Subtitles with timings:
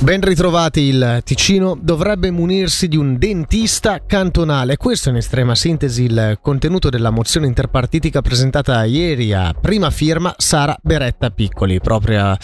[0.00, 4.76] Ben ritrovati, il Ticino dovrebbe munirsi di un dentista cantonale.
[4.76, 10.32] Questo è in estrema sintesi il contenuto della mozione interpartitica presentata ieri a prima firma
[10.38, 11.80] Sara Beretta Piccoli.
[11.80, 12.36] Proprio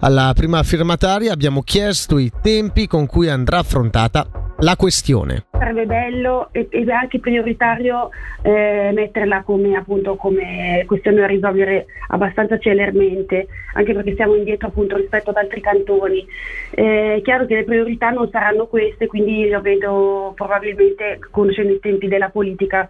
[0.00, 5.46] alla prima firmataria abbiamo chiesto i tempi con cui andrà affrontata la questione.
[5.50, 8.10] Sarebbe bello e, e anche prioritario
[8.42, 14.96] eh, metterla come, appunto, come questione da risolvere abbastanza celermente, anche perché siamo indietro appunto,
[14.96, 16.26] rispetto ad altri cantoni.
[16.70, 21.80] Eh, è chiaro che le priorità non saranno queste, quindi io vedo probabilmente, conoscendo i
[21.80, 22.88] tempi della politica,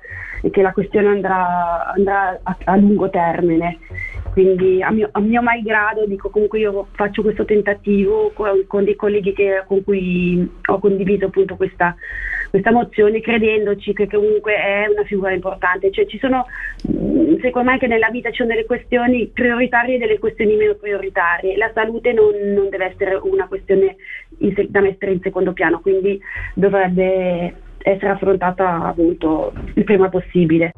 [0.50, 3.78] che la questione andrà, andrà a, a lungo termine
[4.36, 8.94] quindi a mio, a mio malgrado dico comunque io faccio questo tentativo con, con dei
[8.94, 11.96] colleghi che, con cui ho condiviso appunto questa,
[12.50, 15.90] questa, mozione credendoci che comunque è una figura importante.
[15.90, 16.46] Cioè ci sono
[16.90, 20.74] mm, secondo me che nella vita ci sono delle questioni prioritarie e delle questioni meno
[20.74, 21.56] prioritarie.
[21.56, 23.96] La salute non, non deve essere una questione
[24.38, 26.20] in, da mettere in secondo piano quindi
[26.54, 30.72] dovrebbe essere affrontata appunto il prima possibile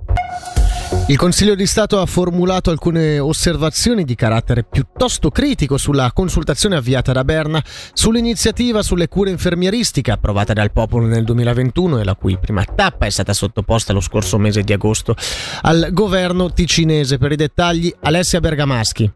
[1.08, 7.12] il Consiglio di Stato ha formulato alcune osservazioni di carattere piuttosto critico sulla consultazione avviata
[7.12, 12.64] da Berna sull'iniziativa sulle cure infermieristiche approvata dal popolo nel 2021 e la cui prima
[12.64, 15.14] tappa è stata sottoposta lo scorso mese di agosto
[15.62, 17.18] al governo ticinese.
[17.18, 19.12] Per i dettagli Alessia Bergamaschi.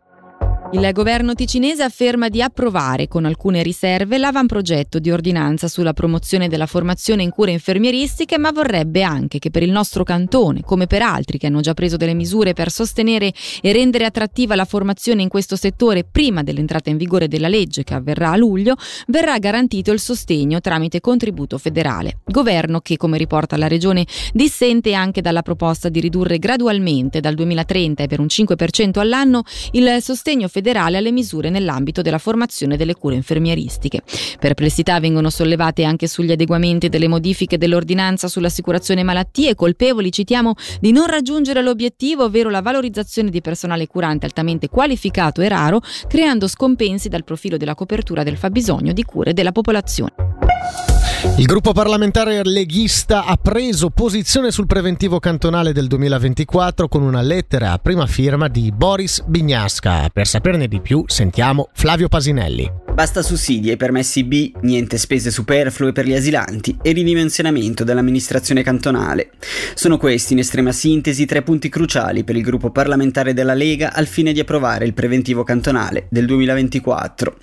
[0.75, 6.65] Il governo ticinese afferma di approvare con alcune riserve l'avamprogetto di ordinanza sulla promozione della
[6.65, 11.37] formazione in cure infermieristiche, ma vorrebbe anche che per il nostro cantone, come per altri
[11.37, 15.57] che hanno già preso delle misure per sostenere e rendere attrattiva la formazione in questo
[15.57, 18.75] settore prima dell'entrata in vigore della legge che avverrà a luglio,
[19.09, 22.21] verrà garantito il sostegno tramite contributo federale.
[22.25, 28.05] Governo che, come riporta la regione, dissente anche dalla proposta di ridurre gradualmente dal 2030
[28.05, 32.95] e per un 5% all'anno il sostegno federale federale alle misure nell'ambito della formazione delle
[32.95, 34.03] cure infermieristiche.
[34.39, 41.07] Perplessità vengono sollevate anche sugli adeguamenti delle modifiche dell'ordinanza sull'assicurazione malattie, colpevoli, citiamo, di non
[41.07, 47.25] raggiungere l'obiettivo, ovvero la valorizzazione di personale curante altamente qualificato e raro, creando scompensi dal
[47.25, 50.92] profilo della copertura del fabbisogno di cure della popolazione.
[51.37, 57.73] Il gruppo parlamentare leghista ha preso posizione sul preventivo cantonale del 2024 con una lettera
[57.73, 60.09] a prima firma di Boris Bignasca.
[60.13, 62.82] Per saperne di più sentiamo Flavio Pasinelli.
[62.93, 69.31] Basta sussidi ai permessi B, niente spese superflue per gli asilanti e ridimensionamento dell'amministrazione cantonale.
[69.73, 74.07] Sono questi, in estrema sintesi, tre punti cruciali per il gruppo parlamentare della Lega al
[74.07, 77.35] fine di approvare il preventivo cantonale del 2024.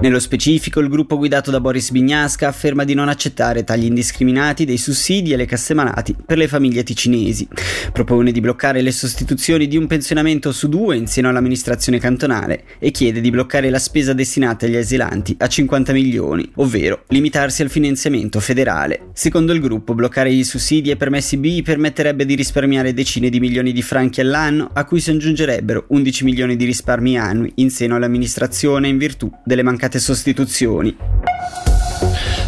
[0.00, 4.76] Nello specifico, il gruppo guidato da Boris Bignasca afferma di non accettare tagli indiscriminati dei
[4.76, 7.46] sussidi e le cassemanati per le famiglie ticinesi.
[7.92, 12.90] Propone di bloccare le sostituzioni di un pensionamento su due in seno all'amministrazione cantonale e
[12.90, 17.70] chiede di bloccare la spesa destinata agli asilanti asilanti a 50 milioni, ovvero limitarsi al
[17.70, 19.08] finanziamento federale.
[19.12, 23.72] Secondo il gruppo, bloccare i sussidi e permessi B permetterebbe di risparmiare decine di milioni
[23.72, 28.88] di franchi all'anno, a cui si aggiungerebbero 11 milioni di risparmi annui in seno all'amministrazione
[28.88, 31.25] in virtù delle mancate sostituzioni.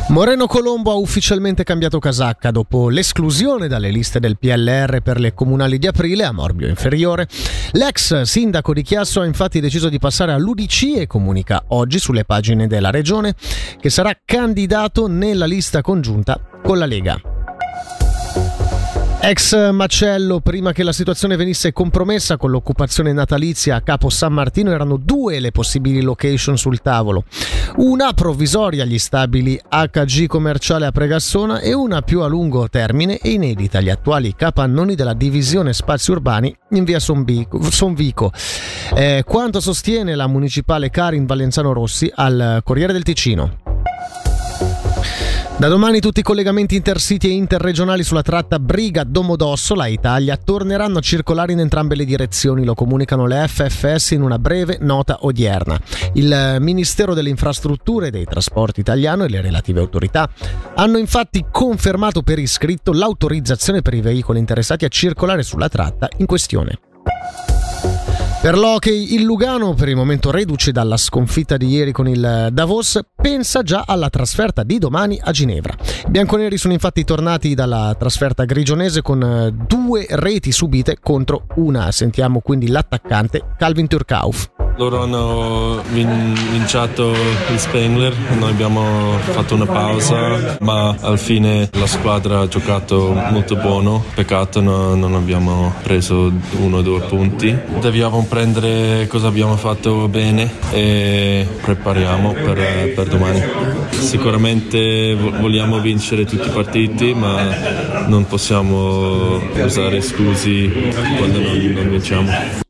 [0.08, 5.78] Moreno Colombo ha ufficialmente cambiato casacca dopo l'esclusione dalle liste del PLR per le comunali
[5.78, 7.28] di aprile a Morbio Inferiore.
[7.72, 12.66] L'ex sindaco di Chiasso ha infatti deciso di passare all'UDC e comunica oggi sulle pagine
[12.66, 13.34] della regione
[13.78, 17.37] che sarà candidato nella lista congiunta con la Lega.
[19.20, 24.70] Ex macello, prima che la situazione venisse compromessa con l'occupazione natalizia a Capo San Martino,
[24.70, 27.24] erano due le possibili location sul tavolo.
[27.78, 33.30] Una provvisoria agli stabili HG commerciale a Pregassona e una più a lungo termine e
[33.30, 38.32] inedita agli attuali capannoni della divisione spazi urbani in via Sonvico.
[38.94, 43.57] Eh, quanto sostiene la municipale Karin Valenzano Rossi al Corriere del Ticino.
[45.58, 51.50] Da domani tutti i collegamenti intercity e interregionali sulla tratta Briga-Domodossola Italia torneranno a circolare
[51.50, 55.76] in entrambe le direzioni, lo comunicano le FFS in una breve nota odierna.
[56.12, 60.30] Il Ministero delle Infrastrutture e dei Trasporti italiano e le relative autorità
[60.76, 66.26] hanno infatti confermato per iscritto l'autorizzazione per i veicoli interessati a circolare sulla tratta in
[66.26, 66.78] questione.
[68.40, 73.00] Per l'hockey, il Lugano, per il momento reduce dalla sconfitta di ieri con il Davos,
[73.20, 75.74] pensa già alla trasferta di domani a Ginevra.
[76.06, 81.90] I bianconeri sono infatti tornati dalla trasferta grigionese con eh, due reti subite contro una.
[81.90, 84.57] Sentiamo quindi l'attaccante Calvin Turkauf.
[84.78, 91.88] Loro hanno vin- vinciato il Spengler, noi abbiamo fatto una pausa, ma alla fine la
[91.88, 94.04] squadra ha giocato molto buono.
[94.14, 97.58] Peccato no, non abbiamo preso uno o due punti.
[97.80, 103.42] Dobbiamo prendere cosa abbiamo fatto bene e prepariamo per, per domani.
[103.90, 110.70] Sicuramente vogliamo vincere tutti i partiti, ma non possiamo usare scusi
[111.18, 112.66] quando non, non vinciamo.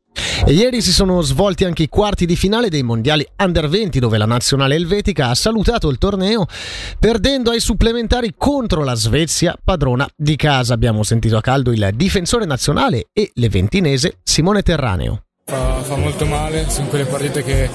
[0.49, 4.17] E ieri si sono svolti anche i quarti di finale dei mondiali under 20 dove
[4.17, 6.47] la nazionale elvetica ha salutato il torneo
[6.97, 10.73] perdendo ai supplementari contro la Svezia, padrona di casa.
[10.73, 15.25] Abbiamo sentito a caldo il difensore nazionale e leventinese Simone Terraneo.
[15.49, 17.67] Fa, fa, molto male, sono quelle partite che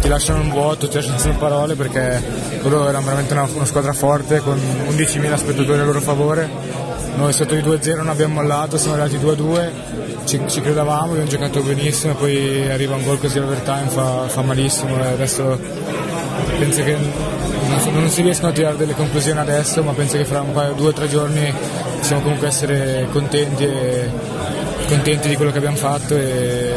[0.00, 2.20] ti lasciano un vuoto, ti lasciano senza parole perché
[2.62, 6.48] loro erano veramente una, una squadra forte con 11.000 spettatori a loro favore.
[7.14, 9.70] Noi sotto i 2-0 non abbiamo mollato, siamo arrivati 2-2,
[10.24, 15.00] ci, ci, credevamo, abbiamo giocato benissimo, poi arriva un gol così all'overtime, fa, fa malissimo
[15.00, 15.58] e adesso
[16.58, 20.40] penso che non, non, si riescono a tirare delle conclusioni adesso, ma penso che fra
[20.40, 21.52] un paio, due o tre giorni
[21.96, 24.10] possiamo comunque essere contenti, e,
[24.88, 26.69] contenti di quello che abbiamo fatto e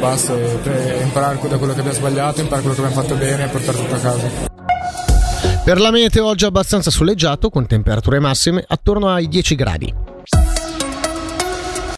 [0.00, 3.78] basta, imparare da quello che abbiamo sbagliato, imparare quello che abbiamo fatto bene e portare
[3.78, 4.48] tutto a casa.
[5.62, 9.94] Per la meteo oggi abbastanza soleggiato con temperature massime attorno ai 10 gradi.